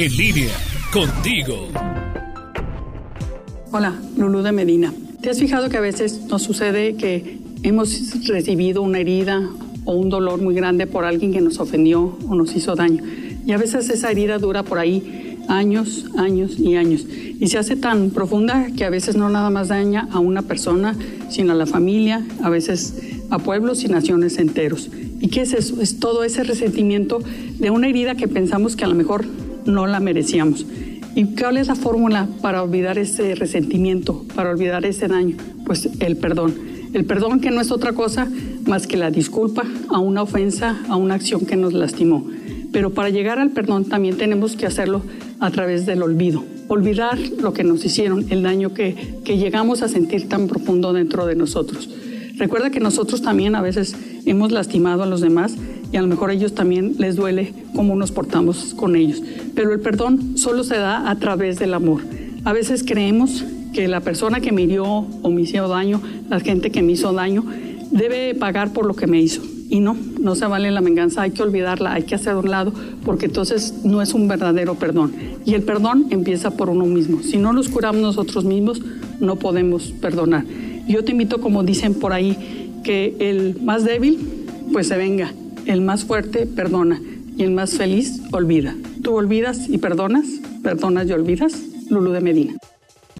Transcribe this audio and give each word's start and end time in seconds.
En 0.00 0.16
línea, 0.16 0.54
contigo. 0.92 1.66
Hola, 3.72 4.00
Lulú 4.16 4.42
de 4.42 4.52
Medina. 4.52 4.94
¿Te 5.20 5.28
has 5.28 5.40
fijado 5.40 5.68
que 5.70 5.76
a 5.76 5.80
veces 5.80 6.20
nos 6.28 6.44
sucede 6.44 6.94
que 6.94 7.40
hemos 7.64 8.14
recibido 8.28 8.80
una 8.82 9.00
herida 9.00 9.50
o 9.84 9.94
un 9.94 10.08
dolor 10.08 10.40
muy 10.40 10.54
grande 10.54 10.86
por 10.86 11.04
alguien 11.04 11.32
que 11.32 11.40
nos 11.40 11.58
ofendió 11.58 12.16
o 12.28 12.36
nos 12.36 12.54
hizo 12.54 12.76
daño? 12.76 13.02
Y 13.44 13.50
a 13.50 13.58
veces 13.58 13.90
esa 13.90 14.12
herida 14.12 14.38
dura 14.38 14.62
por 14.62 14.78
ahí 14.78 15.36
años, 15.48 16.04
años 16.16 16.60
y 16.60 16.76
años. 16.76 17.04
Y 17.40 17.48
se 17.48 17.58
hace 17.58 17.74
tan 17.74 18.10
profunda 18.10 18.68
que 18.76 18.84
a 18.84 18.90
veces 18.90 19.16
no 19.16 19.28
nada 19.30 19.50
más 19.50 19.66
daña 19.66 20.06
a 20.12 20.20
una 20.20 20.42
persona, 20.42 20.94
sino 21.28 21.54
a 21.54 21.56
la 21.56 21.66
familia, 21.66 22.24
a 22.40 22.50
veces 22.50 23.18
a 23.30 23.40
pueblos 23.40 23.82
y 23.82 23.88
naciones 23.88 24.38
enteros. 24.38 24.90
¿Y 25.20 25.26
qué 25.26 25.40
es 25.40 25.54
eso? 25.54 25.82
Es 25.82 25.98
todo 25.98 26.22
ese 26.22 26.44
resentimiento 26.44 27.18
de 27.58 27.70
una 27.70 27.88
herida 27.88 28.14
que 28.14 28.28
pensamos 28.28 28.76
que 28.76 28.84
a 28.84 28.86
lo 28.86 28.94
mejor 28.94 29.26
no 29.68 29.86
la 29.86 30.00
merecíamos. 30.00 30.66
¿Y 31.14 31.24
cuál 31.36 31.56
es 31.56 31.68
la 31.68 31.74
fórmula 31.74 32.28
para 32.42 32.62
olvidar 32.62 32.98
ese 32.98 33.34
resentimiento, 33.34 34.24
para 34.34 34.50
olvidar 34.50 34.84
ese 34.84 35.08
daño? 35.08 35.36
Pues 35.64 35.88
el 36.00 36.16
perdón. 36.16 36.54
El 36.92 37.04
perdón 37.04 37.40
que 37.40 37.50
no 37.50 37.60
es 37.60 37.70
otra 37.70 37.92
cosa 37.92 38.28
más 38.66 38.86
que 38.86 38.96
la 38.96 39.10
disculpa 39.10 39.64
a 39.90 39.98
una 39.98 40.22
ofensa, 40.22 40.80
a 40.88 40.96
una 40.96 41.14
acción 41.14 41.44
que 41.44 41.56
nos 41.56 41.72
lastimó. 41.72 42.26
Pero 42.72 42.94
para 42.94 43.10
llegar 43.10 43.38
al 43.38 43.50
perdón 43.50 43.84
también 43.84 44.16
tenemos 44.16 44.56
que 44.56 44.66
hacerlo 44.66 45.02
a 45.40 45.50
través 45.50 45.86
del 45.86 46.02
olvido. 46.02 46.44
Olvidar 46.68 47.18
lo 47.18 47.52
que 47.52 47.64
nos 47.64 47.84
hicieron, 47.84 48.26
el 48.30 48.42
daño 48.42 48.72
que, 48.74 49.20
que 49.24 49.38
llegamos 49.38 49.82
a 49.82 49.88
sentir 49.88 50.28
tan 50.28 50.46
profundo 50.46 50.92
dentro 50.92 51.26
de 51.26 51.34
nosotros. 51.34 51.88
Recuerda 52.36 52.70
que 52.70 52.80
nosotros 52.80 53.22
también 53.22 53.56
a 53.56 53.62
veces 53.62 53.96
hemos 54.24 54.52
lastimado 54.52 55.02
a 55.02 55.06
los 55.06 55.20
demás 55.20 55.56
y 55.92 55.96
a 55.96 56.02
lo 56.02 56.08
mejor 56.08 56.30
a 56.30 56.34
ellos 56.34 56.54
también 56.54 56.94
les 56.98 57.16
duele 57.16 57.54
cómo 57.74 57.96
nos 57.96 58.12
portamos 58.12 58.74
con 58.74 58.96
ellos. 58.96 59.22
Pero 59.54 59.72
el 59.72 59.80
perdón 59.80 60.36
solo 60.36 60.64
se 60.64 60.76
da 60.76 61.10
a 61.10 61.18
través 61.18 61.58
del 61.58 61.74
amor. 61.74 62.02
A 62.44 62.52
veces 62.52 62.84
creemos 62.86 63.44
que 63.72 63.88
la 63.88 64.00
persona 64.00 64.40
que 64.40 64.52
me 64.52 64.62
hirió 64.62 64.84
o 64.84 65.30
me 65.30 65.42
hizo 65.42 65.68
daño, 65.68 66.00
la 66.28 66.40
gente 66.40 66.70
que 66.70 66.82
me 66.82 66.92
hizo 66.92 67.12
daño, 67.12 67.44
debe 67.90 68.34
pagar 68.34 68.72
por 68.72 68.86
lo 68.86 68.94
que 68.94 69.06
me 69.06 69.20
hizo. 69.20 69.42
Y 69.70 69.80
no, 69.80 69.96
no 70.18 70.34
se 70.34 70.46
vale 70.46 70.70
la 70.70 70.80
venganza, 70.80 71.22
hay 71.22 71.30
que 71.30 71.42
olvidarla, 71.42 71.92
hay 71.92 72.04
que 72.04 72.14
hacer 72.14 72.34
un 72.36 72.50
lado, 72.50 72.72
porque 73.04 73.26
entonces 73.26 73.84
no 73.84 74.00
es 74.00 74.14
un 74.14 74.26
verdadero 74.26 74.76
perdón. 74.76 75.12
Y 75.44 75.54
el 75.54 75.62
perdón 75.62 76.06
empieza 76.10 76.50
por 76.50 76.70
uno 76.70 76.86
mismo. 76.86 77.22
Si 77.22 77.36
no 77.36 77.52
nos 77.52 77.68
curamos 77.68 78.00
nosotros 78.00 78.44
mismos, 78.44 78.80
no 79.20 79.36
podemos 79.36 79.92
perdonar. 80.00 80.44
Yo 80.86 81.04
te 81.04 81.12
invito, 81.12 81.40
como 81.40 81.64
dicen 81.64 81.94
por 81.94 82.14
ahí, 82.14 82.80
que 82.82 83.14
el 83.18 83.60
más 83.62 83.84
débil, 83.84 84.18
pues 84.72 84.88
se 84.88 84.96
venga, 84.96 85.32
el 85.68 85.82
más 85.82 86.04
fuerte 86.04 86.46
perdona 86.46 87.00
y 87.36 87.44
el 87.44 87.52
más 87.52 87.76
feliz 87.76 88.20
olvida. 88.32 88.74
¿Tú 89.02 89.14
olvidas 89.14 89.68
y 89.68 89.78
perdonas? 89.78 90.26
¿Perdonas 90.62 91.06
y 91.06 91.12
olvidas? 91.12 91.52
Lulu 91.90 92.10
de 92.12 92.20
Medina. 92.20 92.56